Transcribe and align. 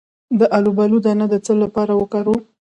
د 0.39 0.41
الوبالو 0.57 0.97
دانه 1.05 1.25
د 1.29 1.35
څه 1.45 1.53
لپاره 1.63 1.93
وکاروم؟ 1.95 2.41